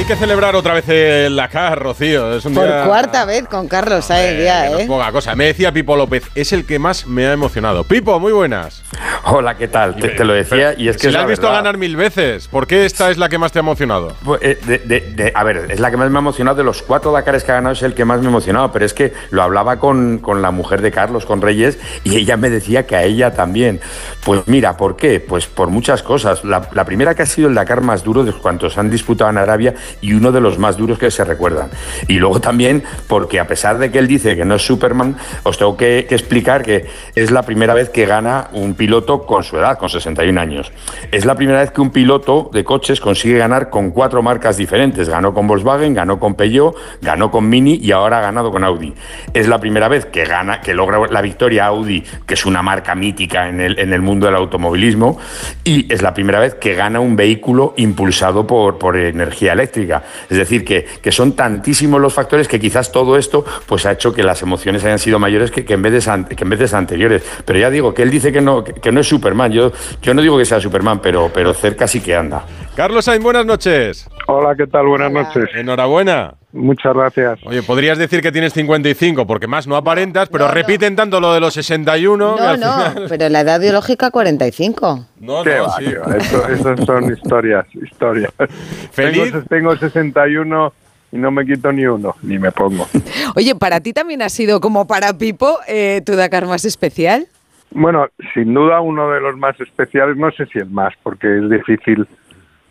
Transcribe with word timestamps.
Hay 0.00 0.06
que 0.06 0.16
celebrar 0.16 0.56
otra 0.56 0.72
vez 0.72 0.88
el 0.88 1.36
Dakar, 1.36 1.78
Rocío. 1.78 2.32
Es 2.34 2.46
un 2.46 2.54
Por 2.54 2.64
día- 2.64 2.84
cuarta 2.86 3.26
vez 3.26 3.46
con 3.46 3.68
Carlos 3.68 4.06
Saez 4.06 4.40
Eh, 4.40 4.44
ya, 4.44 4.70
no 4.70 4.78
es 4.78 4.84
¿eh? 4.84 4.86
poca 4.88 5.12
cosa. 5.12 5.34
Me 5.34 5.44
decía 5.44 5.72
Pipo 5.72 5.94
López, 5.94 6.24
es 6.34 6.54
el 6.54 6.64
que 6.64 6.78
más 6.78 7.06
me 7.06 7.26
ha 7.26 7.34
emocionado. 7.34 7.84
Pipo, 7.84 8.18
muy 8.18 8.32
buenas. 8.32 8.82
Hola, 9.26 9.58
¿qué 9.58 9.68
tal? 9.68 9.96
Te, 9.96 10.08
te 10.08 10.24
lo 10.24 10.32
decía 10.32 10.72
y 10.74 10.88
es 10.88 10.96
que 10.96 11.02
si 11.02 11.06
es 11.08 11.12
la 11.12 11.20
has 11.20 11.26
visto 11.28 11.42
verdad. 11.48 11.58
ganar 11.58 11.76
mil 11.76 11.96
veces, 11.96 12.48
¿por 12.48 12.66
qué 12.66 12.86
esta 12.86 13.10
es 13.10 13.18
la 13.18 13.28
que 13.28 13.36
más 13.36 13.52
te 13.52 13.58
ha 13.58 13.60
emocionado? 13.60 14.16
Pues, 14.24 14.40
eh, 14.42 14.58
de- 14.64 14.78
de- 14.78 15.00
de- 15.02 15.32
a 15.34 15.44
ver, 15.44 15.66
es 15.68 15.78
la 15.80 15.90
que 15.90 15.98
más 15.98 16.08
me 16.10 16.16
ha 16.16 16.20
emocionado 16.20 16.56
de 16.56 16.64
los 16.64 16.80
cuatro 16.80 17.12
Dakares 17.12 17.44
que 17.44 17.52
ha 17.52 17.56
ganado, 17.56 17.74
es 17.74 17.82
el 17.82 17.92
que 17.92 18.06
más 18.06 18.20
me 18.20 18.26
ha 18.26 18.30
emocionado, 18.30 18.72
pero 18.72 18.86
es 18.86 18.94
que 18.94 19.12
lo 19.28 19.42
hablaba 19.42 19.78
con, 19.78 20.18
con 20.18 20.40
la 20.40 20.50
mujer 20.50 20.80
de 20.80 20.90
Carlos, 20.92 21.26
con 21.26 21.42
Reyes, 21.42 21.78
y 22.04 22.16
ella 22.16 22.38
me 22.38 22.48
decía 22.48 22.86
que 22.86 22.96
a 22.96 23.02
ella 23.02 23.34
también. 23.34 23.80
Pues 24.24 24.40
mira, 24.46 24.78
¿por 24.78 24.96
qué? 24.96 25.20
Pues 25.20 25.46
por 25.46 25.68
muchas 25.68 26.02
cosas. 26.02 26.42
La, 26.42 26.70
la 26.72 26.86
primera 26.86 27.14
que 27.14 27.20
ha 27.22 27.26
sido 27.26 27.48
el 27.50 27.54
Dakar 27.54 27.82
más 27.82 28.02
duro 28.02 28.24
de 28.24 28.32
cuantos 28.32 28.78
han 28.78 28.88
disputado 28.88 29.28
en 29.30 29.36
Arabia 29.36 29.74
y 30.00 30.12
uno 30.12 30.32
de 30.32 30.40
los 30.40 30.58
más 30.58 30.76
duros 30.76 30.98
que 30.98 31.10
se 31.10 31.24
recuerdan. 31.24 31.70
Y 32.08 32.14
luego 32.14 32.40
también 32.40 32.82
porque 33.06 33.40
a 33.40 33.46
pesar 33.46 33.78
de 33.78 33.90
que 33.90 33.98
él 33.98 34.06
dice 34.06 34.36
que 34.36 34.44
no 34.44 34.54
es 34.54 34.62
Superman, 34.62 35.16
os 35.42 35.58
tengo 35.58 35.76
que, 35.76 36.00
explicar 36.10 36.62
que 36.62 36.86
es 37.14 37.30
la 37.30 37.42
primera 37.42 37.74
vez 37.74 37.90
que 37.90 38.06
gana 38.06 38.48
un 38.52 38.74
piloto 38.74 39.24
con 39.26 39.44
su 39.44 39.56
edad, 39.56 39.78
con 39.78 39.88
61 39.88 40.40
años. 40.40 40.72
Es 41.10 41.24
la 41.24 41.34
primera 41.34 41.60
vez 41.60 41.70
que 41.70 41.80
un 41.80 41.90
piloto 41.90 42.50
de 42.52 42.64
coches 42.64 43.00
consigue 43.00 43.38
ganar 43.38 43.70
con 43.70 43.90
cuatro 43.90 44.22
marcas 44.22 44.56
diferentes. 44.56 45.08
Ganó 45.08 45.34
con 45.34 45.46
Volkswagen, 45.46 45.94
ganó 45.94 46.18
con 46.18 46.34
Peugeot, 46.34 46.76
ganó 47.00 47.30
con 47.30 47.48
Mini 47.48 47.78
y 47.82 47.92
ahora 47.92 48.18
ha 48.18 48.20
ganado 48.20 48.50
con 48.50 48.64
Audi. 48.64 48.94
Es 49.32 49.48
la 49.48 49.58
primera 49.58 49.88
vez 49.88 50.06
que 50.06 50.24
gana, 50.24 50.60
que 50.60 50.74
logra 50.74 51.00
la 51.10 51.22
victoria 51.22 51.66
Audi, 51.66 52.04
que 52.26 52.34
es 52.34 52.46
una 52.46 52.62
marca 52.62 52.94
mítica 52.94 53.48
en 53.48 53.60
el, 53.60 53.78
en 53.78 53.92
el 53.92 54.02
mundo 54.02 54.26
del 54.26 54.36
automovilismo, 54.36 55.18
y 55.64 55.92
es 55.92 56.02
la 56.02 56.14
primera 56.14 56.40
vez 56.40 56.54
que 56.54 56.74
gana 56.74 57.00
un 57.00 57.16
vehículo 57.16 57.74
impulsado 57.76 58.46
por, 58.46 58.78
por 58.78 58.96
energía 58.96 59.52
eléctrica. 59.52 59.79
Es 60.28 60.36
decir, 60.36 60.64
que, 60.64 60.84
que 61.02 61.12
son 61.12 61.32
tantísimos 61.32 62.00
los 62.00 62.12
factores 62.12 62.48
que 62.48 62.58
quizás 62.60 62.92
todo 62.92 63.16
esto 63.16 63.44
pues 63.66 63.86
ha 63.86 63.92
hecho 63.92 64.12
que 64.12 64.22
las 64.22 64.42
emociones 64.42 64.84
hayan 64.84 64.98
sido 64.98 65.18
mayores 65.18 65.50
que, 65.50 65.64
que 65.64 65.74
en, 65.74 65.82
veces 65.82 66.08
an- 66.08 66.24
que 66.26 66.44
en 66.44 66.50
anteriores. 66.74 67.22
Pero 67.44 67.58
ya 67.58 67.70
digo, 67.70 67.94
que 67.94 68.02
él 68.02 68.10
dice 68.10 68.32
que 68.32 68.40
no, 68.40 68.62
que 68.64 68.92
no 68.92 69.00
es 69.00 69.08
Superman. 69.08 69.52
Yo, 69.52 69.72
yo 70.02 70.14
no 70.14 70.22
digo 70.22 70.36
que 70.38 70.44
sea 70.44 70.60
Superman, 70.60 71.00
pero, 71.00 71.30
pero 71.32 71.54
cerca 71.54 71.86
sí 71.86 72.00
que 72.00 72.14
anda. 72.14 72.44
Carlos 72.80 73.04
Sainz, 73.04 73.22
buenas 73.22 73.44
noches. 73.44 74.08
Hola, 74.26 74.54
¿qué 74.56 74.66
tal? 74.66 74.86
Buenas 74.86 75.10
Hola. 75.10 75.22
noches. 75.24 75.50
Enhorabuena. 75.54 76.32
Muchas 76.54 76.94
gracias. 76.94 77.38
Oye, 77.44 77.62
podrías 77.62 77.98
decir 77.98 78.22
que 78.22 78.32
tienes 78.32 78.54
55, 78.54 79.26
porque 79.26 79.46
más 79.46 79.66
no 79.66 79.76
aparentas, 79.76 80.30
pero 80.30 80.44
No, 80.46 80.48
no. 80.48 80.54
repiten 80.54 80.96
tanto 80.96 81.20
lo 81.20 81.34
de 81.34 81.40
los 81.40 81.52
61. 81.52 82.36
que 82.36 82.40
No, 82.40 82.48
al 82.48 82.58
no, 82.60 82.72
final- 82.72 83.06
pero 83.10 83.28
la 83.28 83.40
edad 83.40 83.60
biológica 83.60 84.10
45. 84.10 85.04
No, 85.20 85.44
¿Qué 85.44 85.56
no, 85.56 85.64
va, 85.64 85.76
sí. 85.76 85.84
Eso- 86.24 86.48
esas 86.48 86.80
son 86.86 87.12
historias, 87.12 87.66
historias. 87.74 88.32
Feliz. 88.92 89.30
Tengo, 89.30 89.42
tengo 89.50 89.76
61 89.76 90.72
y 91.12 91.18
no 91.18 91.30
me 91.30 91.44
quito 91.44 91.70
ni 91.72 91.84
uno, 91.84 92.16
ni 92.22 92.38
me 92.38 92.50
pongo. 92.50 92.88
Oye, 93.36 93.54
¿para 93.56 93.80
ti 93.80 93.92
también 93.92 94.22
ha 94.22 94.30
sido 94.30 94.58
como 94.62 94.86
para 94.86 95.12
Pipo 95.18 95.58
eh, 95.68 96.00
tu 96.06 96.16
Dakar 96.16 96.46
más 96.46 96.64
especial? 96.64 97.26
Bueno, 97.72 98.06
sin 98.32 98.54
duda 98.54 98.80
uno 98.80 99.10
de 99.10 99.20
los 99.20 99.36
más 99.36 99.60
especiales, 99.60 100.16
no 100.16 100.30
sé 100.30 100.46
si 100.46 100.60
el 100.60 100.70
más, 100.70 100.94
porque 101.02 101.26
es 101.40 101.50
difícil 101.50 102.08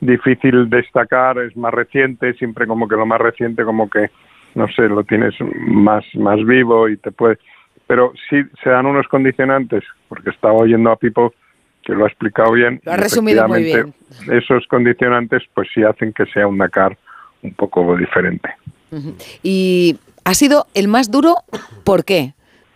difícil 0.02 0.69
destacar, 0.69 1.38
es 1.39 1.55
más 1.58 1.73
reciente, 1.73 2.33
siempre 2.33 2.67
como 2.67 2.88
que 2.88 2.95
lo 2.95 3.05
más 3.05 3.19
reciente 3.19 3.64
como 3.64 3.89
que, 3.89 4.09
no 4.56 4.67
sé, 4.69 4.83
lo 4.89 5.03
tienes 5.03 5.33
más, 5.67 6.03
más 6.16 6.44
vivo 6.45 6.88
y 6.89 6.97
te 6.97 7.11
puede... 7.11 7.38
Pero 7.88 8.14
sí 8.30 8.44
se 8.64 8.69
dan 8.69 8.86
unos 8.86 9.08
condicionantes, 9.08 9.83
porque 10.08 10.30
estaba 10.30 10.53
oyendo 10.53 10.91
a 10.91 10.95
Pipo 10.95 11.33
que 11.83 11.94
lo 11.94 12.06
ha 12.06 12.08
explicado 12.08 12.52
bien. 12.52 12.80
Lo 12.83 12.91
ha 12.91 12.97
resumido 12.97 13.47
muy 13.47 13.61
efectivamente 13.72 14.38
Esos 14.38 14.67
condicionantes 14.67 15.41
pues 15.56 15.67
sí 15.73 15.83
hacen 15.83 16.13
que 16.13 16.25
sea 16.28 16.45
un 16.45 16.58
Dakar 16.59 16.95
un 17.41 17.53
poco 17.53 17.95
diferente. 17.97 18.50
Y 19.44 19.97
ha 20.25 20.34
sido 20.34 20.68
el 20.75 20.88
más 20.88 21.09
duro, 21.09 21.35
¿por 21.84 22.03
qué? 22.06 22.34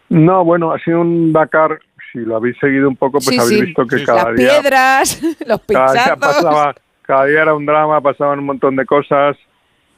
No, 0.10 0.44
bueno, 0.46 0.72
ha 0.72 0.80
sido 0.80 1.02
un 1.02 1.32
Dakar, 1.34 1.80
si 2.12 2.20
lo 2.20 2.36
habéis 2.38 2.58
seguido 2.60 2.88
un 2.88 2.96
poco, 2.96 3.14
pues 3.14 3.26
Sí, 3.26 3.38
habéis 3.40 3.60
sí. 3.60 3.66
visto 3.68 3.86
que 3.88 4.04
cada 4.04 4.30
Las 4.32 4.36
día... 4.38 4.50
piedras, 4.62 5.22
los 5.48 5.62
cada 5.62 5.94
día, 5.94 6.04
pinchazos. 6.04 6.18
pasaba, 6.20 6.76
cada 7.04 7.26
día 7.26 7.42
era 7.44 7.54
un 7.54 7.66
drama, 7.66 8.02
pasaban 8.02 8.40
un 8.40 8.46
montón 8.46 8.76
de 8.76 8.86
cosas. 8.86 9.38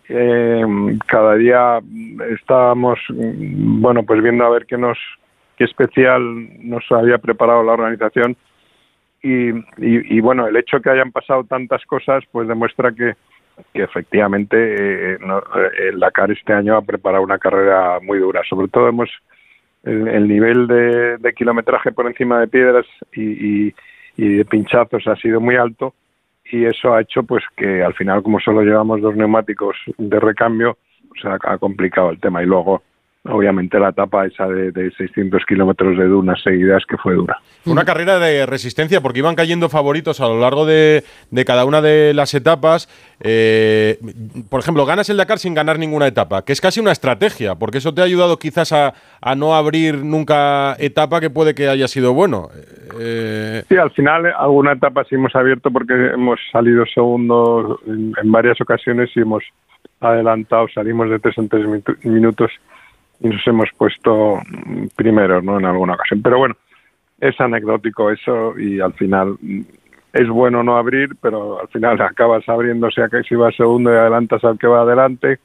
eh, 0.08 0.64
cada 1.08 1.36
día 1.36 1.80
estábamos, 2.30 3.00
mm, 3.10 3.82
bueno, 3.82 4.04
pues 4.04 4.22
viendo 4.22 4.46
a 4.46 4.50
ver 4.52 4.66
qué 4.68 4.78
nos, 4.78 4.98
qué 5.58 5.64
especial 5.64 6.22
nos 6.68 6.84
había 6.92 7.18
preparado 7.18 7.64
la 7.64 7.74
organización. 7.74 8.36
Y, 9.24 9.50
y, 9.50 10.18
y, 10.18 10.20
bueno, 10.22 10.48
el 10.48 10.56
hecho 10.58 10.80
que 10.82 10.92
hayan 10.92 11.12
pasado 11.12 11.44
tantas 11.46 11.84
cosas, 11.86 12.24
pues 12.32 12.48
demuestra 12.48 12.92
que, 12.92 13.16
que 13.74 13.82
efectivamente 13.84 14.56
eh, 15.14 15.18
no- 15.22 15.40
eh, 15.40 15.90
el 15.90 16.00
Dakar 16.00 16.30
este 16.32 16.54
año 16.54 16.76
ha 16.78 16.82
preparado 16.84 17.24
una 17.24 17.40
carrera 17.40 18.00
muy 18.02 18.20
dura. 18.20 18.42
Sobre 18.48 18.68
todo 18.68 18.88
hemos 18.88 19.10
el, 19.84 20.08
el 20.08 20.28
nivel 20.28 20.68
de, 20.68 21.18
de 21.18 21.34
kilometraje 21.34 21.92
por 21.92 22.06
encima 22.06 22.40
de 22.40 22.48
piedras 22.48 22.86
y, 23.14 23.24
y, 23.68 23.76
y 24.18 24.38
de 24.38 24.46
pinchazos 24.46 25.08
ha 25.08 25.16
sido 25.16 25.42
muy 25.42 25.56
alto 25.56 25.96
y 26.52 26.66
eso 26.66 26.94
ha 26.94 27.02
hecho 27.02 27.24
pues 27.24 27.44
que 27.56 27.84
al 27.84 27.94
final 27.94 28.22
como 28.24 28.40
solo 28.40 28.62
llevamos 28.62 29.02
dos 29.02 29.16
neumáticos 29.16 29.76
de 29.98 30.20
recambio 30.20 30.78
ha, 31.24 31.38
ha 31.54 31.58
complicado 31.58 32.10
el 32.10 32.20
tema. 32.20 32.44
Y 32.44 32.46
luego 32.46 32.82
obviamente 33.28 33.80
la 33.80 33.90
etapa 33.90 34.26
esa 34.26 34.48
de, 34.48 34.72
de 34.72 34.92
600 34.92 35.44
kilómetros 35.46 35.98
de 35.98 36.06
dunas 36.06 36.42
seguidas 36.44 36.84
que 36.88 36.98
fue 36.98 37.16
dura. 37.16 37.38
Una 37.66 37.84
carrera 37.84 38.20
de 38.20 38.46
resistencia 38.46 39.02
porque 39.02 39.20
iban 39.20 39.36
cayendo 39.36 39.70
favoritos 39.70 40.22
a 40.22 40.28
lo 40.28 40.40
largo 40.40 40.66
de, 40.66 41.04
de 41.32 41.46
cada 41.46 41.66
una 41.66 41.82
de 41.82 42.14
las 42.14 42.34
etapas. 42.34 42.88
Eh, 43.22 43.98
por 44.50 44.60
ejemplo, 44.60 44.86
ganas 44.86 45.10
el 45.10 45.18
Dakar 45.18 45.40
sin 45.40 45.56
ganar 45.56 45.80
ninguna 45.80 46.08
etapa, 46.08 46.44
que 46.44 46.54
es 46.54 46.62
casi 46.62 46.80
una 46.80 46.92
estrategia, 46.92 47.56
porque 47.56 47.80
eso 47.80 47.94
te 47.94 48.02
ha 48.02 48.06
ayudado 48.06 48.38
quizás 48.38 48.72
a, 48.72 48.94
a 49.22 49.36
no 49.36 49.56
abrir 49.56 50.04
nunca 50.04 50.76
etapa 50.80 51.20
que 51.20 51.30
puede 51.30 51.56
que 51.56 51.68
haya 51.68 51.88
sido 51.88 52.14
bueno. 52.14 52.50
Eh, 53.00 53.64
Sí, 53.68 53.76
al 53.78 53.92
final 53.92 54.28
eh, 54.28 54.34
alguna 54.38 54.74
etapa 54.74 55.04
sí 55.06 55.16
hemos 55.16 55.36
abierto 55.36 55.72
porque 55.72 55.94
hemos 55.94 56.40
salido 56.52 56.86
segundos 56.86 57.80
en, 57.88 58.14
en 58.22 58.32
varias 58.32 58.60
ocasiones 58.62 59.10
y 59.16 59.22
hemos 59.22 59.44
adelantado, 60.00 60.68
salimos 60.74 61.10
de 61.10 61.20
tres 61.20 61.38
en 61.38 61.50
tres 61.50 61.66
minutos 62.04 62.52
y 63.20 63.30
nos 63.30 63.46
hemos 63.48 63.70
puesto 63.78 64.40
primeros, 64.96 65.44
¿no? 65.44 65.60
En 65.60 65.66
alguna 65.66 65.94
ocasión. 65.94 66.22
Pero 66.22 66.38
bueno, 66.38 66.56
es 67.20 67.40
anecdótico 67.40 68.12
eso 68.12 68.58
y 68.58 68.80
al 68.80 68.94
final 68.94 69.38
mm, 69.42 69.62
es 70.14 70.30
bueno 70.30 70.64
no 70.64 70.78
abrir, 70.78 71.16
pero 71.22 71.60
al 71.60 71.68
final 71.70 72.02
acabas 72.02 72.48
abriéndose 72.48 73.02
a 73.02 73.10
que 73.10 73.24
si 73.24 73.36
vas 73.36 73.56
segundo 73.56 73.92
y 73.94 73.96
adelantas 73.96 74.44
al 74.44 74.58
que 74.58 74.68
va 74.68 74.82
adelante. 74.82 75.40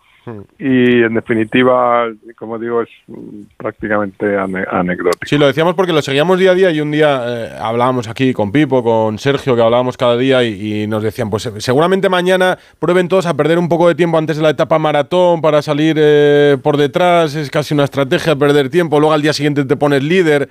Y 0.58 1.03
en 1.03 1.14
definitiva, 1.14 2.06
como 2.36 2.58
digo, 2.58 2.82
es 2.82 2.88
mm, 3.06 3.42
prácticamente 3.56 4.36
ane- 4.36 4.66
anecdótico. 4.70 5.25
Sí, 5.26 5.38
lo 5.38 5.47
decíamos 5.47 5.75
porque 5.75 5.92
lo 5.92 6.03
seguíamos 6.03 6.38
día 6.38 6.50
a 6.50 6.54
día 6.54 6.70
y 6.70 6.81
un 6.81 6.91
día 6.91 7.22
eh, 7.26 7.50
hablábamos 7.60 8.06
aquí 8.08 8.32
con 8.32 8.53
Pipo, 8.53 8.82
con 8.82 9.19
Sergio, 9.19 9.56
que 9.56 9.62
hablábamos 9.62 9.97
cada 9.97 10.16
día 10.16 10.44
y, 10.44 10.82
y 10.82 10.86
nos 10.86 11.03
decían, 11.03 11.31
pues 11.31 11.47
eh, 11.47 11.53
seguramente 11.60 12.08
mañana 12.08 12.58
prueben 12.78 13.08
todos 13.08 13.26
a 13.26 13.34
perder 13.34 13.58
un 13.58 13.69
poco 13.69 13.88
de 13.88 13.94
tiempo 13.94 14.19
antes 14.19 14.36
de 14.36 14.42
la 14.42 14.50
etapa 14.50 14.78
maratón 14.78 15.41
para 15.41 15.62
salir 15.62 15.97
eh, 15.98 16.56
por 16.62 16.76
detrás, 16.76 17.34
es 17.34 17.50
casi 17.50 17.75
una 17.75 17.84
estrategia 17.84 18.37
perder 18.37 18.69
tiempo, 18.69 19.00
luego 19.00 19.12
al 19.14 19.22
día 19.22 19.32
siguiente 19.32 19.64
te 19.64 19.76
pones 19.76 20.02
líder. 20.02 20.48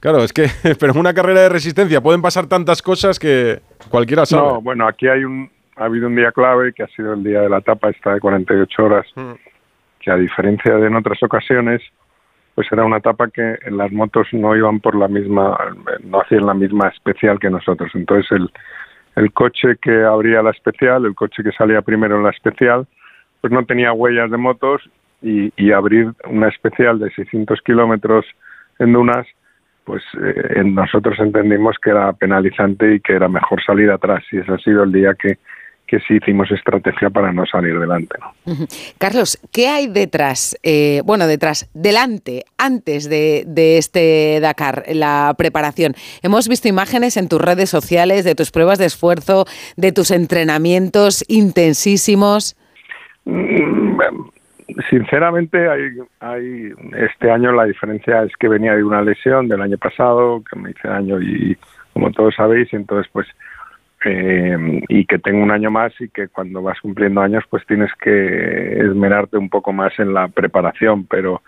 Claro, 0.00 0.24
es 0.24 0.32
que, 0.32 0.46
pero 0.80 0.92
en 0.92 0.98
una 0.98 1.12
carrera 1.12 1.42
de 1.42 1.48
resistencia 1.50 2.00
pueden 2.00 2.22
pasar 2.22 2.46
tantas 2.46 2.80
cosas 2.80 3.18
que 3.18 3.60
cualquiera 3.90 4.24
sabe. 4.24 4.48
No, 4.48 4.62
bueno, 4.62 4.88
aquí 4.88 5.06
hay 5.06 5.24
un, 5.24 5.50
ha 5.80 5.86
habido 5.86 6.08
un 6.08 6.14
día 6.14 6.30
clave 6.30 6.74
que 6.74 6.82
ha 6.82 6.88
sido 6.88 7.14
el 7.14 7.24
día 7.24 7.40
de 7.40 7.48
la 7.48 7.58
etapa 7.58 7.88
esta 7.88 8.12
de 8.12 8.20
48 8.20 8.84
horas, 8.84 9.06
Mm. 9.16 9.32
que 9.98 10.10
a 10.10 10.16
diferencia 10.16 10.76
de 10.76 10.86
en 10.86 10.94
otras 10.94 11.22
ocasiones, 11.22 11.80
pues 12.54 12.70
era 12.70 12.84
una 12.84 12.98
etapa 12.98 13.28
que 13.28 13.58
en 13.64 13.78
las 13.78 13.90
motos 13.90 14.28
no 14.32 14.54
iban 14.54 14.80
por 14.80 14.94
la 14.94 15.08
misma, 15.08 15.56
no 16.04 16.20
hacían 16.20 16.46
la 16.46 16.54
misma 16.54 16.88
especial 16.88 17.38
que 17.38 17.48
nosotros. 17.48 17.90
Entonces 17.94 18.30
el, 18.32 18.50
el 19.16 19.32
coche 19.32 19.76
que 19.80 20.04
abría 20.04 20.42
la 20.42 20.50
especial, 20.50 21.06
el 21.06 21.14
coche 21.14 21.42
que 21.42 21.52
salía 21.52 21.80
primero 21.80 22.16
en 22.16 22.24
la 22.24 22.30
especial, 22.30 22.86
pues 23.40 23.50
no 23.50 23.64
tenía 23.64 23.92
huellas 23.92 24.30
de 24.30 24.36
motos 24.36 24.82
y, 25.22 25.50
y 25.56 25.72
abrir 25.72 26.12
una 26.26 26.48
especial 26.48 26.98
de 26.98 27.10
600 27.10 27.58
kilómetros 27.62 28.26
en 28.78 28.92
dunas, 28.92 29.26
pues 29.84 30.02
eh, 30.22 30.62
nosotros 30.64 31.18
entendimos 31.18 31.76
que 31.82 31.90
era 31.90 32.12
penalizante 32.12 32.96
y 32.96 33.00
que 33.00 33.14
era 33.14 33.28
mejor 33.28 33.62
salir 33.64 33.90
atrás. 33.90 34.22
Y 34.30 34.38
ese 34.38 34.52
ha 34.52 34.58
sido 34.58 34.82
el 34.82 34.92
día 34.92 35.14
que, 35.14 35.38
que 35.90 35.98
sí 36.00 36.14
hicimos 36.14 36.48
estrategia 36.52 37.10
para 37.10 37.32
no 37.32 37.44
salir 37.46 37.76
delante. 37.76 38.16
¿no? 38.20 38.54
Carlos, 38.98 39.38
¿qué 39.52 39.66
hay 39.66 39.88
detrás? 39.88 40.56
Eh, 40.62 41.02
bueno, 41.04 41.26
detrás, 41.26 41.68
delante, 41.74 42.44
antes 42.58 43.10
de, 43.10 43.42
de 43.44 43.76
este 43.76 44.38
Dakar, 44.40 44.84
la 44.92 45.34
preparación. 45.36 45.94
Hemos 46.22 46.48
visto 46.48 46.68
imágenes 46.68 47.16
en 47.16 47.28
tus 47.28 47.40
redes 47.40 47.70
sociales 47.70 48.24
de 48.24 48.36
tus 48.36 48.52
pruebas 48.52 48.78
de 48.78 48.86
esfuerzo, 48.86 49.46
de 49.76 49.90
tus 49.90 50.12
entrenamientos 50.12 51.24
intensísimos. 51.26 52.56
Mm, 53.24 53.98
Sinceramente, 54.88 55.68
hay, 55.68 55.80
hay, 56.20 56.72
este 56.96 57.28
año 57.32 57.50
la 57.50 57.64
diferencia 57.64 58.22
es 58.22 58.32
que 58.38 58.46
venía 58.46 58.76
de 58.76 58.84
una 58.84 59.02
lesión 59.02 59.48
del 59.48 59.60
año 59.60 59.76
pasado, 59.76 60.44
que 60.48 60.56
me 60.56 60.70
hice 60.70 60.86
daño 60.86 61.20
y 61.20 61.58
como 61.92 62.12
todos 62.12 62.36
sabéis, 62.36 62.72
entonces 62.72 63.10
pues 63.12 63.26
eh, 64.04 64.82
y 64.88 65.04
que 65.04 65.18
tengo 65.18 65.42
un 65.42 65.50
año 65.50 65.70
más 65.70 65.92
y 66.00 66.08
que 66.08 66.28
cuando 66.28 66.62
vas 66.62 66.80
cumpliendo 66.80 67.20
años 67.20 67.44
pues 67.50 67.66
tienes 67.66 67.90
que 68.00 68.78
esmerarte 68.78 69.36
un 69.36 69.48
poco 69.48 69.72
más 69.72 69.98
en 69.98 70.14
la 70.14 70.28
preparación, 70.28 71.06
pero 71.06 71.42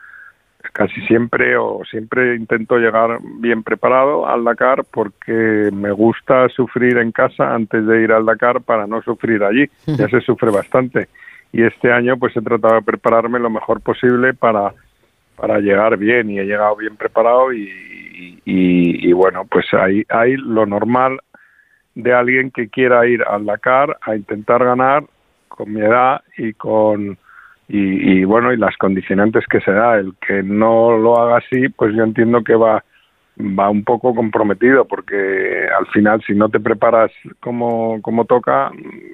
casi 0.72 1.00
siempre 1.02 1.56
o 1.56 1.82
siempre 1.84 2.34
intento 2.36 2.76
llegar 2.76 3.18
bien 3.40 3.62
preparado 3.62 4.26
al 4.26 4.44
Dakar 4.44 4.84
porque 4.90 5.70
me 5.72 5.90
gusta 5.90 6.48
sufrir 6.48 6.98
en 6.98 7.12
casa 7.12 7.54
antes 7.54 7.86
de 7.86 8.02
ir 8.02 8.12
al 8.12 8.24
Dakar 8.24 8.60
para 8.62 8.86
no 8.86 9.02
sufrir 9.02 9.42
allí. 9.42 9.68
Ya 9.86 10.08
se 10.08 10.20
sufre 10.20 10.50
bastante. 10.50 11.08
Y 11.52 11.62
este 11.62 11.92
año 11.92 12.16
pues 12.16 12.36
he 12.36 12.40
tratado 12.40 12.76
de 12.76 12.82
prepararme 12.82 13.38
lo 13.38 13.50
mejor 13.50 13.80
posible 13.80 14.32
para, 14.34 14.72
para 15.36 15.58
llegar 15.58 15.96
bien 15.98 16.30
y 16.30 16.38
he 16.38 16.44
llegado 16.44 16.76
bien 16.76 16.96
preparado 16.96 17.52
y, 17.52 17.70
y, 18.44 19.12
bueno, 19.12 19.44
pues 19.44 19.66
hay, 19.72 20.04
hay 20.08 20.36
lo 20.36 20.66
normal 20.66 21.20
de 21.94 22.12
alguien 22.12 22.50
que 22.50 22.68
quiera 22.68 23.06
ir 23.06 23.22
al 23.22 23.44
Dakar 23.44 23.98
a 24.02 24.16
intentar 24.16 24.64
ganar 24.64 25.04
con 25.48 25.72
mi 25.72 25.80
edad 25.80 26.22
y 26.38 26.54
con 26.54 27.18
y, 27.68 28.24
bueno 28.24 28.52
y 28.52 28.58
las 28.58 28.76
condicionantes 28.76 29.44
que 29.46 29.60
se 29.60 29.72
da 29.72 29.96
el 29.96 30.14
que 30.26 30.42
no 30.42 30.96
lo 30.98 31.18
haga 31.18 31.38
así 31.38 31.68
pues 31.70 31.94
yo 31.94 32.02
entiendo 32.02 32.42
que 32.44 32.54
va 32.54 32.84
va 33.38 33.70
un 33.70 33.82
poco 33.84 34.14
comprometido 34.14 34.84
porque 34.86 35.66
al 35.78 35.86
final 35.86 36.22
si 36.26 36.34
no 36.34 36.48
te 36.48 36.60
preparas 36.60 37.10
como, 37.40 38.00
como 38.02 38.26
toca 38.26 38.70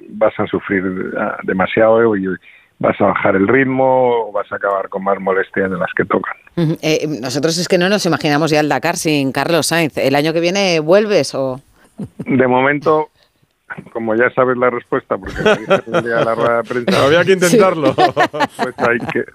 vas 0.09 0.33
a 0.39 0.47
sufrir 0.47 1.13
ah, 1.17 1.37
demasiado 1.43 2.15
y 2.17 2.25
vas 2.79 2.99
a 2.99 3.05
bajar 3.05 3.35
el 3.35 3.47
ritmo 3.47 4.27
o 4.27 4.31
vas 4.31 4.51
a 4.51 4.55
acabar 4.55 4.89
con 4.89 5.03
más 5.03 5.19
molestias 5.19 5.69
de 5.69 5.77
las 5.77 5.89
que 5.95 6.05
tocan. 6.05 6.35
Eh, 6.81 7.07
nosotros 7.21 7.57
es 7.57 7.67
que 7.67 7.77
no 7.77 7.89
nos 7.89 8.05
imaginamos 8.05 8.51
ya 8.51 8.61
el 8.61 8.69
Dakar 8.69 8.95
sin 8.95 9.31
Carlos 9.31 9.67
Sainz. 9.67 9.97
¿El 9.97 10.15
año 10.15 10.33
que 10.33 10.39
viene 10.39 10.79
vuelves 10.79 11.35
o...? 11.35 11.61
De 12.25 12.47
momento 12.47 13.09
como 13.91 14.15
ya 14.15 14.29
sabes 14.31 14.57
la 14.57 14.69
respuesta, 14.69 15.17
porque 15.17 15.35
me 15.87 16.01
día 16.01 16.23
la 16.23 16.35
rueda 16.35 16.57
de 16.57 16.63
prensa. 16.63 17.05
Había 17.05 17.23
que 17.23 17.33
intentarlo. 17.33 17.93
Pues 17.93 18.75
hay 18.79 18.99
que. 19.11 19.25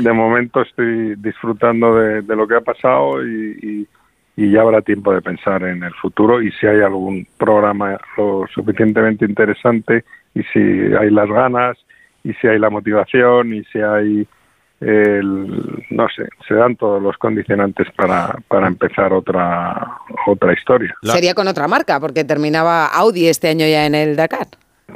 De 0.00 0.12
momento 0.12 0.62
estoy 0.62 1.14
disfrutando 1.16 1.94
de, 1.96 2.22
lo 2.22 2.46
que 2.46 2.56
ha 2.56 2.60
pasado 2.60 3.24
y, 3.24 3.88
ya 4.36 4.62
habrá 4.62 4.82
tiempo 4.82 5.12
de 5.12 5.22
pensar 5.22 5.62
en 5.62 5.84
el 5.84 5.94
futuro 5.94 6.42
y 6.42 6.50
si 6.52 6.66
hay 6.66 6.80
algún 6.80 7.26
programa 7.36 7.98
lo 8.16 8.44
suficientemente 8.52 9.24
interesante 9.24 10.04
y 10.34 10.42
si 10.44 10.58
hay 10.58 11.10
las 11.10 11.28
ganas 11.28 11.78
y 12.24 12.32
si 12.34 12.48
hay 12.48 12.58
la 12.58 12.70
motivación 12.70 13.54
y 13.54 13.62
si 13.64 13.78
hay 13.78 14.26
el, 14.82 15.84
no 15.90 16.08
sé, 16.08 16.28
se 16.46 16.54
dan 16.54 16.76
todos 16.76 17.02
los 17.02 17.16
condicionantes 17.16 17.86
para, 17.96 18.36
para 18.48 18.66
empezar 18.66 19.12
otra, 19.12 19.98
otra 20.26 20.52
historia. 20.52 20.94
Sería 21.02 21.34
con 21.34 21.48
otra 21.48 21.68
marca, 21.68 22.00
porque 22.00 22.24
terminaba 22.24 22.86
Audi 22.86 23.28
este 23.28 23.48
año 23.48 23.66
ya 23.66 23.86
en 23.86 23.94
el 23.94 24.16
Dakar. 24.16 24.48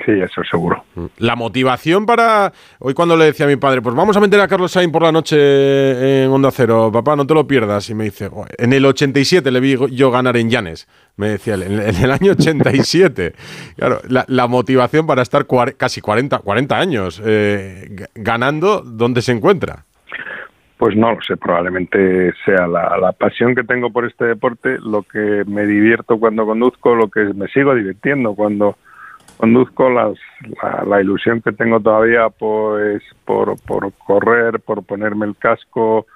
Sí, 0.06 0.12
eso 0.12 0.40
seguro. 0.48 0.84
La 1.18 1.34
motivación 1.34 2.06
para. 2.06 2.52
Hoy, 2.78 2.94
cuando 2.94 3.16
le 3.16 3.24
decía 3.24 3.44
a 3.44 3.48
mi 3.48 3.56
padre, 3.56 3.82
pues 3.82 3.92
vamos 3.92 4.16
a 4.16 4.20
meter 4.20 4.40
a 4.40 4.46
Carlos 4.46 4.70
Sainz 4.70 4.92
por 4.92 5.02
la 5.02 5.10
noche 5.10 6.22
en 6.22 6.30
Onda 6.30 6.52
Cero, 6.52 6.90
papá, 6.92 7.16
no 7.16 7.26
te 7.26 7.34
lo 7.34 7.44
pierdas. 7.48 7.90
Y 7.90 7.94
me 7.96 8.04
dice, 8.04 8.30
en 8.56 8.72
el 8.72 8.86
87 8.86 9.50
le 9.50 9.58
vi 9.58 9.76
yo 9.90 10.12
ganar 10.12 10.36
en 10.36 10.48
Llanes. 10.48 10.86
Me 11.16 11.30
decía 11.30 11.54
él, 11.54 11.64
en, 11.64 11.80
el 11.80 12.12
año 12.12 12.32
87. 12.32 13.34
claro, 13.76 14.00
la, 14.06 14.46
motivación 14.46 15.08
para 15.08 15.22
estar 15.22 15.44
casi 15.76 16.00
40, 16.00 16.38
40 16.38 16.78
años 16.78 17.20
eh, 17.24 18.06
ganando, 18.14 18.82
¿dónde 18.82 19.22
se 19.22 19.32
encuentra? 19.32 19.86
Pues 20.76 20.94
no 20.94 21.14
lo 21.14 21.22
sé, 21.22 21.36
probablemente 21.36 22.32
sea 22.44 22.68
la, 22.68 22.96
la, 22.98 23.10
pasión 23.10 23.56
que 23.56 23.64
tengo 23.64 23.90
por 23.90 24.06
este 24.06 24.26
deporte, 24.26 24.78
lo 24.78 25.02
que 25.02 25.42
me 25.48 25.66
divierto 25.66 26.16
cuando 26.20 26.46
conduzco, 26.46 26.94
lo 26.94 27.08
que 27.08 27.24
me 27.34 27.48
sigo 27.48 27.74
divirtiendo 27.74 28.34
cuando 28.34 28.76
conduzco 29.36 29.90
las, 29.90 30.18
la, 30.86 31.00
ilusión 31.00 31.42
que 31.42 31.52
tengo 31.52 31.80
todavía 31.80 32.28
pues 32.30 33.02
por, 33.24 33.60
por 33.62 33.92
correr, 33.94 34.60
por 34.60 34.82
ponerme 34.84 35.26
el 35.26 35.36
casco, 35.36 36.06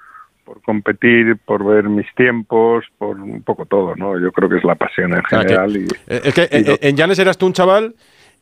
por 0.43 0.61
competir, 0.61 1.37
por 1.45 1.63
ver 1.63 1.85
mis 1.85 2.07
tiempos, 2.15 2.85
por 2.97 3.19
un 3.19 3.43
poco 3.43 3.65
todo, 3.65 3.95
¿no? 3.95 4.19
Yo 4.19 4.31
creo 4.31 4.49
que 4.49 4.57
es 4.57 4.63
la 4.63 4.75
pasión 4.75 5.13
en 5.13 5.23
general. 5.23 5.77
y, 5.77 5.83
eh, 6.07 6.21
es 6.23 6.33
que 6.33 6.47
eh, 6.51 6.79
en 6.81 6.95
Llanes 6.95 7.19
eras 7.19 7.37
tú 7.37 7.45
un 7.45 7.53
chaval 7.53 7.95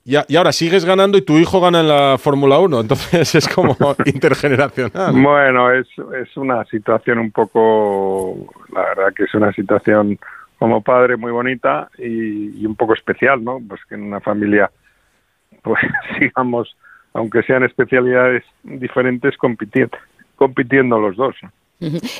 y, 0.05 0.15
y, 0.27 0.35
ahora 0.37 0.51
sigues 0.51 0.85
ganando 0.85 1.17
y 1.17 1.21
tu 1.21 1.37
hijo 1.37 1.59
gana 1.59 1.81
en 1.81 1.87
la 1.87 2.17
Fórmula 2.17 2.57
1, 2.59 2.79
entonces 2.81 3.35
es 3.35 3.47
como 3.47 3.75
intergeneracional. 4.05 5.13
Bueno, 5.13 5.71
es, 5.71 5.87
es 6.19 6.35
una 6.37 6.63
situación 6.65 7.19
un 7.19 7.31
poco, 7.31 8.47
la 8.73 8.81
verdad 8.81 9.13
que 9.15 9.23
es 9.25 9.33
una 9.33 9.51
situación 9.51 10.17
como 10.59 10.81
padre 10.81 11.15
muy 11.15 11.31
bonita 11.31 11.89
y, 11.97 12.65
un 12.65 12.75
poco 12.75 12.93
especial, 12.93 13.43
¿no? 13.43 13.59
Pues 13.67 13.81
que 13.87 13.95
en 13.95 14.03
una 14.03 14.19
familia, 14.19 14.69
pues 15.63 15.79
sigamos, 16.19 16.75
aunque 17.13 17.41
sean 17.43 17.63
especialidades 17.63 18.43
diferentes, 18.63 19.37
compitiendo, 19.37 19.97
compitiendo 20.35 20.99
los 20.99 21.15
dos. 21.15 21.35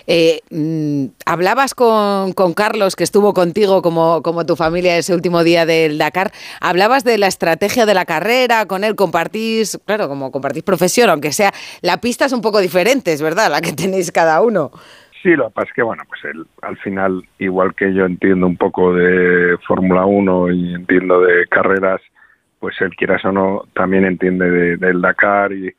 Eh, 0.08 0.40
mm, 0.52 1.08
hablabas 1.26 1.76
con, 1.76 2.32
con, 2.32 2.54
Carlos, 2.54 2.96
que 2.96 3.04
estuvo 3.04 3.34
contigo 3.34 3.82
como, 3.82 4.22
como 4.24 4.46
tu 4.46 4.56
familia 4.56 4.98
ese 4.98 5.14
último 5.14 5.44
día 5.44 5.66
del 5.66 5.98
Dakar. 5.98 6.32
Hablabas 6.62 7.04
de 7.04 7.18
la 7.18 7.28
estrategia 7.28 7.86
de 7.86 7.94
la 7.94 8.06
carrera, 8.06 8.68
con 8.68 8.86
él 8.86 8.96
compartís, 8.96 9.78
claro, 9.84 10.08
como 10.08 10.32
compartís 10.32 10.64
profesión, 10.64 11.10
aunque 11.10 11.34
sea, 11.34 11.54
la 11.82 12.00
pista 12.00 12.26
es 12.26 12.32
un 12.32 12.42
poco 12.42 12.60
diferente, 12.62 13.12
es 13.12 13.22
verdad, 13.22 13.52
la 13.52 13.60
que 13.60 13.74
tenéis 13.74 14.14
cada 14.14 14.42
uno. 14.42 14.72
Sí, 15.22 15.36
lo 15.36 15.48
que 15.48 15.54
pasa 15.54 15.68
es 15.68 15.74
que, 15.74 15.82
bueno, 15.84 16.04
pues 16.08 16.24
él, 16.26 16.46
al 16.62 16.78
final, 16.78 17.24
igual 17.40 17.76
que 17.76 17.94
yo 17.94 18.06
entiendo 18.06 18.48
un 18.48 18.56
poco 18.56 18.94
de 18.94 19.58
Fórmula 19.68 20.06
1 20.06 20.52
y 20.52 20.74
entiendo 20.76 21.20
de 21.22 21.46
carreras, 21.48 22.02
pues 22.60 22.80
él, 22.82 22.96
quieras 22.96 23.24
o 23.26 23.32
no, 23.32 23.64
también 23.74 24.06
entiende 24.06 24.50
de, 24.50 24.78
del 24.78 25.02
Dakar 25.02 25.52
y, 25.52 25.74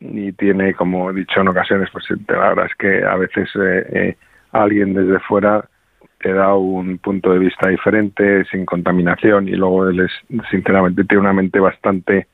y 0.00 0.32
tiene, 0.32 0.74
como 0.74 1.10
he 1.10 1.14
dicho 1.14 1.40
en 1.40 1.48
ocasiones, 1.48 1.88
pues 1.92 2.04
la 2.28 2.48
verdad 2.50 2.66
es 2.66 2.74
que 2.76 3.04
a 3.04 3.16
veces 3.16 3.48
eh, 3.56 3.86
eh, 3.92 4.16
alguien 4.52 4.94
desde 4.94 5.18
fuera 5.20 5.68
te 6.20 6.32
da 6.32 6.54
un 6.54 6.98
punto 6.98 7.32
de 7.32 7.38
vista 7.38 7.68
diferente, 7.68 8.44
sin 8.46 8.64
contaminación, 8.64 9.48
y 9.48 9.52
luego 9.52 9.88
él 9.88 10.00
es, 10.00 10.12
sinceramente, 10.50 11.04
tiene 11.04 11.22
una 11.22 11.32
mente 11.32 11.60
bastante 11.60 12.26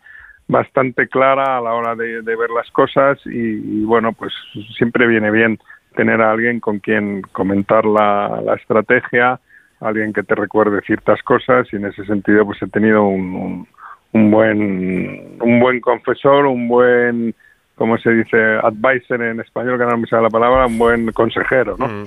bastante 0.46 1.08
clara 1.08 1.56
a 1.56 1.61
la 1.61 1.73
hora 1.73 1.94
de, 1.94 2.20
ver 2.20 2.50
las 2.55 2.70
cosas 2.70 3.19
y, 3.25 3.82
bueno, 3.85 4.12
pues 4.12 4.32
siempre 4.76 5.06
viene 5.06 5.31
bien 5.31 5.58
tener 5.94 6.20
a 6.20 6.32
alguien 6.32 6.61
con 6.61 6.79
quien 6.79 7.23
comentar 7.32 7.85
la, 7.85 8.43
estrategia, 8.61 9.41
alguien 9.81 10.12
que 10.12 10.23
te 10.23 10.35
recuerde 10.35 10.81
ciertas 10.82 11.23
cosas 11.23 11.67
y 11.73 11.76
en 11.76 11.87
ese 11.87 12.05
sentido 12.05 12.44
pues 12.44 12.63
he 12.63 12.69
tenido 12.69 13.05
un, 13.05 13.67
un, 14.13 14.31
buen 14.31 15.36
un 15.41 15.60
buen 15.60 15.81
confesor, 15.81 16.46
un 16.46 16.69
buen 16.69 17.34
como 17.74 17.98
se 17.98 18.10
dice 18.10 18.36
advisor 18.63 19.22
en 19.22 19.41
español, 19.41 19.79
que 19.79 19.84
no 19.84 19.98
me 19.98 20.06
sale 20.06 20.22
la 20.22 20.31
palabra, 20.31 20.67
un 20.67 20.79
buen 20.79 21.10
consejero, 21.13 21.77
¿no? 21.77 21.89
Mm. 21.89 22.06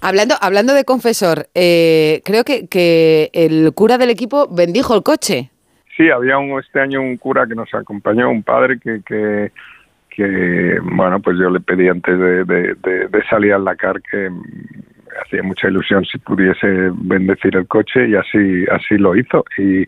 Hablando, 0.00 0.36
hablando 0.40 0.74
de 0.74 0.84
confesor, 0.84 1.48
eh, 1.56 2.22
creo 2.24 2.44
que, 2.44 2.68
que 2.68 3.30
el 3.32 3.72
cura 3.74 3.98
del 3.98 4.10
equipo 4.10 4.46
bendijo 4.48 4.94
el 4.94 5.02
coche. 5.02 5.50
Sí, 5.96 6.08
había 6.08 6.38
un, 6.38 6.60
este 6.60 6.80
año 6.80 7.00
un 7.00 7.16
cura 7.16 7.48
que 7.48 7.56
nos 7.56 7.74
acompañó, 7.74 8.30
un 8.30 8.44
padre 8.44 8.78
que, 8.78 9.00
que 9.04 9.50
que, 10.18 10.80
bueno, 10.82 11.20
pues 11.20 11.38
yo 11.38 11.48
le 11.48 11.60
pedí 11.60 11.86
antes 11.88 12.18
de, 12.18 12.44
de, 12.44 13.24
salir 13.30 13.52
al 13.52 13.64
Dakar 13.64 14.02
que 14.02 14.28
hacía 15.24 15.44
mucha 15.44 15.68
ilusión 15.68 16.04
si 16.04 16.18
pudiese 16.18 16.90
bendecir 16.92 17.54
el 17.54 17.68
coche 17.68 18.08
y 18.08 18.16
así, 18.16 18.64
así 18.68 18.98
lo 18.98 19.14
hizo. 19.14 19.44
Y, 19.56 19.86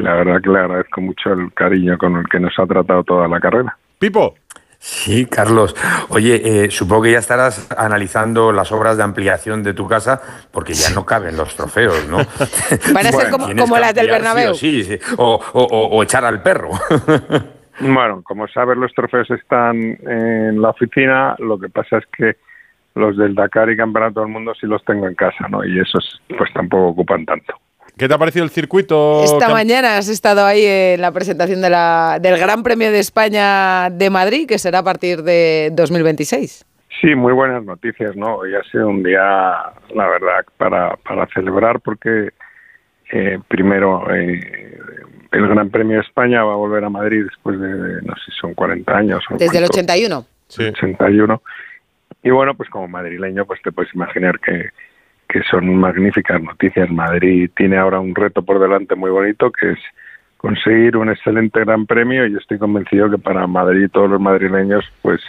la 0.00 0.14
verdad 0.14 0.40
que 0.42 0.50
le 0.50 0.58
agradezco 0.58 1.00
mucho 1.00 1.32
el 1.34 1.52
cariño 1.52 1.96
con 1.96 2.16
el 2.16 2.28
que 2.28 2.40
nos 2.40 2.58
ha 2.58 2.66
tratado 2.66 3.04
toda 3.04 3.28
la 3.28 3.38
carrera. 3.38 3.76
Pipo. 4.00 4.34
Sí, 4.80 5.26
Carlos. 5.26 5.76
Oye, 6.08 6.64
eh, 6.64 6.70
supongo 6.72 7.02
que 7.02 7.12
ya 7.12 7.18
estarás 7.18 7.70
analizando 7.76 8.50
las 8.50 8.72
obras 8.72 8.96
de 8.96 9.04
ampliación 9.04 9.62
de 9.62 9.74
tu 9.74 9.86
casa 9.86 10.20
porque 10.50 10.72
ya 10.72 10.90
no 10.90 11.06
caben 11.06 11.36
los 11.36 11.54
trofeos, 11.54 12.08
¿no? 12.08 12.16
Van 12.94 13.06
a 13.06 13.12
ser 13.12 13.30
como, 13.30 13.78
las 13.78 13.94
del 13.94 14.08
Bernabéu. 14.08 14.54
Sí, 14.54 14.82
sí, 14.82 14.98
O, 15.18 15.34
o 15.34 16.02
echar 16.02 16.24
al 16.24 16.42
perro. 16.42 16.70
Bueno, 17.80 18.22
como 18.22 18.46
sabes, 18.48 18.76
los 18.76 18.92
trofeos 18.92 19.30
están 19.30 19.76
en 19.76 20.60
la 20.60 20.70
oficina. 20.70 21.34
Lo 21.38 21.58
que 21.58 21.68
pasa 21.68 21.98
es 21.98 22.04
que 22.16 22.36
los 22.94 23.16
del 23.16 23.34
Dakar 23.34 23.70
y 23.70 23.76
Campeonato 23.76 24.20
del 24.20 24.28
Mundo 24.28 24.52
sí 24.60 24.66
los 24.66 24.84
tengo 24.84 25.08
en 25.08 25.14
casa, 25.14 25.48
¿no? 25.48 25.64
Y 25.64 25.80
esos 25.80 26.22
pues 26.36 26.52
tampoco 26.52 26.88
ocupan 26.88 27.24
tanto. 27.24 27.54
¿Qué 27.96 28.08
te 28.08 28.14
ha 28.14 28.18
parecido 28.18 28.44
el 28.44 28.50
circuito? 28.50 29.22
Esta 29.22 29.48
mañana 29.50 29.98
has 29.98 30.08
estado 30.08 30.46
ahí 30.46 30.64
en 30.64 31.00
la 31.00 31.12
presentación 31.12 31.60
de 31.60 31.70
la, 31.70 32.18
del 32.20 32.38
Gran 32.38 32.62
Premio 32.62 32.90
de 32.90 32.98
España 32.98 33.90
de 33.90 34.08
Madrid, 34.08 34.46
que 34.48 34.58
será 34.58 34.78
a 34.78 34.82
partir 34.82 35.22
de 35.22 35.70
2026. 35.74 36.64
Sí, 37.00 37.14
muy 37.14 37.32
buenas 37.32 37.64
noticias, 37.64 38.16
¿no? 38.16 38.36
Hoy 38.36 38.54
ha 38.54 38.62
sido 38.70 38.88
un 38.88 39.02
día, 39.02 39.20
la 39.94 40.08
verdad, 40.08 40.44
para, 40.56 40.96
para 40.96 41.26
celebrar 41.34 41.80
porque 41.80 42.30
eh, 43.12 43.38
primero 43.48 44.10
eh, 44.14 45.01
el 45.32 45.48
Gran 45.48 45.70
Premio 45.70 45.96
de 45.96 46.02
España 46.02 46.44
va 46.44 46.52
a 46.52 46.56
volver 46.56 46.84
a 46.84 46.90
Madrid 46.90 47.24
después 47.24 47.58
de, 47.58 48.02
no 48.02 48.14
sé 48.16 48.30
si 48.30 48.32
son 48.40 48.54
40 48.54 48.96
años. 48.96 49.24
Desde 49.38 49.58
el 49.58 49.64
81. 49.64 50.26
Sí. 50.48 50.64
81. 50.64 51.42
Y 52.22 52.30
bueno, 52.30 52.54
pues 52.54 52.68
como 52.68 52.86
madrileño, 52.86 53.46
pues 53.46 53.60
te 53.62 53.72
puedes 53.72 53.92
imaginar 53.94 54.38
que, 54.38 54.68
que 55.28 55.42
son 55.50 55.74
magníficas 55.76 56.40
noticias. 56.42 56.90
Madrid 56.90 57.50
tiene 57.56 57.78
ahora 57.78 57.98
un 57.98 58.14
reto 58.14 58.42
por 58.42 58.60
delante 58.60 58.94
muy 58.94 59.10
bonito 59.10 59.50
que 59.50 59.72
es 59.72 59.78
conseguir 60.36 60.96
un 60.96 61.08
excelente 61.08 61.60
gran 61.60 61.86
premio 61.86 62.26
y 62.26 62.36
estoy 62.36 62.58
convencido 62.58 63.08
que 63.08 63.18
para 63.18 63.46
Madrid 63.46 63.84
y 63.84 63.88
todos 63.88 64.10
los 64.10 64.20
madrileños, 64.20 64.84
pues 65.00 65.20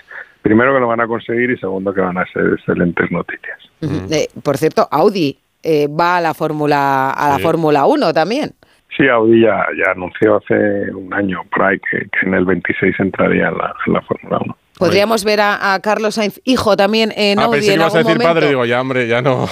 primero 0.41 0.73
que 0.73 0.79
lo 0.79 0.87
van 0.87 1.01
a 1.01 1.07
conseguir 1.07 1.51
y 1.51 1.57
segundo 1.57 1.93
que 1.93 2.01
van 2.01 2.17
a 2.17 2.25
ser 2.33 2.53
excelentes 2.57 3.09
noticias. 3.11 3.59
Eh, 3.81 4.27
por 4.43 4.57
cierto, 4.57 4.87
Audi 4.91 5.37
eh, 5.61 5.87
va 5.87 6.17
a 6.17 6.21
la 6.21 6.33
Fórmula 6.33 7.11
a 7.11 7.29
la 7.29 7.39
Fórmula 7.39 7.85
1 7.85 8.11
también. 8.11 8.53
Sí, 8.95 9.07
Audi 9.07 9.41
ya, 9.41 9.65
ya 9.77 9.91
anunció 9.91 10.37
hace 10.37 10.91
un 10.93 11.13
año 11.13 11.41
por 11.51 11.63
ahí 11.63 11.79
que, 11.79 12.07
en 12.21 12.33
el 12.33 12.45
26 12.45 12.95
entraría 12.99 13.47
en 13.47 13.57
la, 13.57 13.75
la 13.87 14.01
Fórmula 14.01 14.39
1. 14.43 14.57
Podríamos 14.77 15.23
ver 15.23 15.39
a, 15.41 15.79
Carlos 15.81 16.15
Sainz, 16.15 16.41
hijo, 16.43 16.75
también 16.75 17.11
en 17.15 17.39
ah, 17.39 17.43
Audi. 17.45 17.57
Pensé 17.57 17.69
que 17.69 17.75
ibas 17.75 17.95
a 17.95 17.97
decir 17.99 18.17
padre, 18.17 18.47
digo, 18.49 18.65
ya, 18.65 18.81
hombre, 18.81 19.07
ya 19.07 19.21
no. 19.21 19.47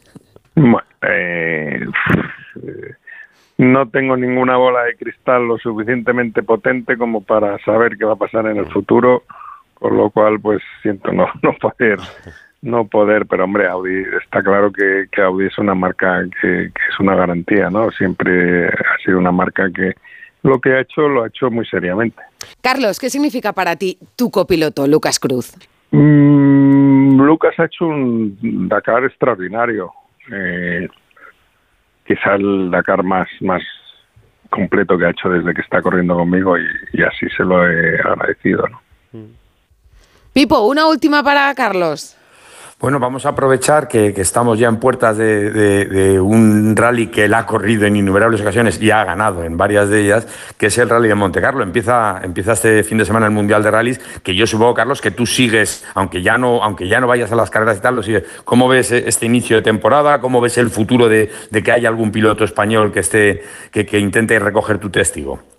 bueno, 0.54 0.82
eh, 1.02 1.86
no 3.58 3.88
tengo 3.88 4.16
ninguna 4.16 4.56
bola 4.56 4.84
de 4.84 4.96
cristal 4.96 5.46
lo 5.46 5.58
suficientemente 5.58 6.42
potente 6.42 6.96
como 6.96 7.22
para 7.22 7.58
saber 7.64 7.96
qué 7.98 8.04
va 8.04 8.14
a 8.14 8.16
pasar 8.16 8.46
en 8.46 8.56
el 8.56 8.66
futuro, 8.66 9.24
con 9.80 9.96
lo 9.96 10.10
cual, 10.10 10.38
pues 10.40 10.62
siento 10.82 11.10
no, 11.12 11.26
no 11.42 11.52
poder 11.54 11.98
no 12.62 12.86
poder, 12.86 13.26
pero 13.26 13.44
hombre, 13.44 13.68
Audi 13.68 14.02
está 14.22 14.42
claro 14.42 14.70
que, 14.72 15.08
Audi 15.22 15.46
es 15.46 15.58
una 15.58 15.74
marca 15.74 16.22
que, 16.40 16.66
es 16.66 17.00
una 17.00 17.14
garantía, 17.14 17.70
¿no? 17.70 17.90
Siempre 17.90 18.68
ha 18.68 18.98
sido 19.04 19.18
una 19.18 19.32
marca 19.32 19.70
que 19.74 19.94
lo 20.42 20.60
que 20.60 20.72
ha 20.72 20.80
hecho 20.80 21.08
lo 21.08 21.24
ha 21.24 21.28
hecho 21.28 21.50
muy 21.50 21.66
seriamente. 21.66 22.20
Carlos, 22.62 22.98
¿qué 22.98 23.10
significa 23.10 23.52
para 23.52 23.76
ti 23.76 23.98
tu 24.16 24.30
copiloto, 24.30 24.86
Lucas 24.86 25.18
Cruz? 25.18 25.54
Mm, 25.90 27.20
Lucas 27.20 27.58
ha 27.58 27.64
hecho 27.64 27.86
un 27.86 28.68
Dakar 28.68 29.04
extraordinario. 29.04 29.92
Eh, 30.30 30.88
quizá 32.06 32.34
el 32.34 32.70
Dakar 32.70 33.02
más, 33.02 33.28
más 33.40 33.62
completo 34.50 34.98
que 34.98 35.06
ha 35.06 35.10
hecho 35.10 35.30
desde 35.30 35.54
que 35.54 35.62
está 35.62 35.80
corriendo 35.80 36.14
conmigo 36.14 36.58
y, 36.58 36.64
y 36.92 37.02
así 37.02 37.26
se 37.36 37.44
lo 37.44 37.66
he 37.66 38.00
agradecido. 38.00 38.66
¿no? 38.68 38.80
Pipo, 40.40 40.60
una 40.60 40.86
última 40.86 41.22
para 41.22 41.54
Carlos. 41.54 42.16
Bueno, 42.80 42.98
vamos 42.98 43.26
a 43.26 43.28
aprovechar 43.28 43.88
que, 43.88 44.14
estamos 44.16 44.58
ya 44.58 44.68
en 44.68 44.78
puertas 44.78 45.18
de, 45.18 46.18
un 46.18 46.74
rally 46.74 47.08
que 47.08 47.26
él 47.26 47.34
ha 47.34 47.44
corrido 47.44 47.84
en 47.84 47.96
innumerables 47.96 48.40
ocasiones 48.40 48.80
y 48.80 48.90
ha 48.90 49.04
ganado 49.04 49.44
en 49.44 49.58
varias 49.58 49.90
de 49.90 50.00
ellas, 50.00 50.26
que 50.56 50.68
es 50.68 50.78
el 50.78 50.88
rally 50.88 51.08
de 51.08 51.14
Monte 51.14 51.42
Carlo. 51.42 51.62
Empieza, 51.62 52.22
empieza 52.22 52.54
este 52.54 52.82
fin 52.84 52.96
de 52.96 53.04
semana 53.04 53.26
el 53.26 53.32
Mundial 53.32 53.62
de 53.62 53.70
Rallys, 53.70 53.98
que 54.22 54.34
yo 54.34 54.46
supongo, 54.46 54.72
Carlos, 54.72 55.02
que 55.02 55.10
tú 55.10 55.26
sigues, 55.26 55.84
aunque 55.92 56.22
ya 56.22 56.38
no, 56.38 56.64
aunque 56.64 56.88
ya 56.88 57.00
no 57.00 57.06
vayas 57.06 57.30
a 57.30 57.36
las 57.36 57.50
carreras 57.50 57.76
y 57.76 57.80
tal, 57.82 57.96
lo 57.96 58.02
sigues. 58.02 58.24
¿Cómo 58.46 58.66
ves 58.66 58.92
este 58.92 59.26
inicio 59.26 59.56
de 59.56 59.62
temporada? 59.62 60.22
¿Cómo 60.22 60.40
ves 60.40 60.56
el 60.56 60.70
futuro 60.70 61.10
de, 61.10 61.30
que 61.52 61.70
haya 61.70 61.90
algún 61.90 62.12
piloto 62.12 62.44
español 62.44 62.92
que, 62.92 63.00
esté, 63.00 63.42
que, 63.70 63.84
que 63.84 63.98
intente 63.98 64.38
recoger 64.38 64.78
tu 64.78 64.88
testigo? 64.88 65.49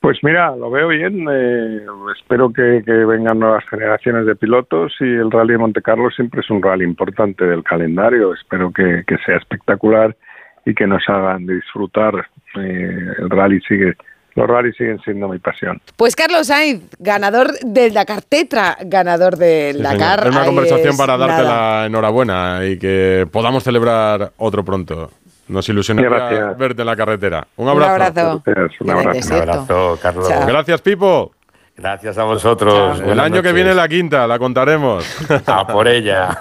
Pues 0.00 0.18
mira, 0.22 0.54
lo 0.54 0.70
veo 0.70 0.88
bien. 0.88 1.26
Eh, 1.30 1.80
espero 2.16 2.52
que, 2.52 2.82
vengan 2.86 3.38
nuevas 3.38 3.64
generaciones 3.68 4.26
de 4.26 4.36
pilotos 4.36 4.94
y 5.00 5.04
el 5.04 5.30
Rally 5.30 5.52
de 5.52 5.58
Monte 5.58 5.82
Carlo 5.82 6.10
siempre 6.10 6.40
es 6.40 6.50
un 6.50 6.62
rally 6.62 6.84
importante 6.84 7.44
del 7.44 7.64
calendario. 7.64 8.32
Espero 8.32 8.72
que, 8.72 9.04
sea 9.26 9.36
espectacular 9.36 10.16
y 10.64 10.74
que 10.74 10.86
nos 10.86 11.02
hagan 11.08 11.46
disfrutar. 11.46 12.14
Eh, 12.56 13.12
el 13.18 13.30
rally 13.30 13.60
sigue 13.62 13.94
los 14.38 14.46
rallies 14.46 14.76
siguen 14.76 15.00
siendo 15.00 15.28
mi 15.28 15.38
pasión. 15.40 15.80
Pues 15.96 16.14
Carlos 16.14 16.46
Sainz, 16.46 16.84
ganador 17.00 17.58
del 17.58 17.92
Dakar 17.92 18.22
Tetra, 18.22 18.76
ganador 18.84 19.36
del 19.36 19.82
Dakar. 19.82 20.28
Es 20.28 20.30
una 20.30 20.44
conversación 20.44 20.96
para 20.96 21.16
darte 21.16 21.42
la 21.42 21.86
enhorabuena 21.86 22.60
y 22.64 22.78
que 22.78 23.26
podamos 23.32 23.64
celebrar 23.64 24.30
otro 24.36 24.64
pronto. 24.64 25.10
Nos 25.48 25.68
ilusionaría 25.68 26.52
verte 26.52 26.82
en 26.82 26.86
la 26.86 26.96
carretera. 26.96 27.46
Un 27.56 27.68
abrazo. 27.68 27.94
Un 27.94 28.02
abrazo. 28.02 28.42
un 28.80 28.90
abrazo. 28.90 29.34
Un 29.34 29.40
abrazo, 29.40 29.98
Carlos. 30.00 30.28
Gracias, 30.46 30.82
Pipo. 30.82 31.32
Gracias 31.78 32.18
a 32.18 32.24
vosotros. 32.24 33.00
El 33.00 33.20
año 33.20 33.40
que 33.40 33.52
viene 33.52 33.72
la 33.72 33.86
quinta, 33.88 34.26
la 34.26 34.36
contaremos. 34.38 35.06
A 35.46 35.64
por 35.64 35.86
ella. 35.86 36.36